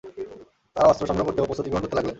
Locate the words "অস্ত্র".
0.91-1.07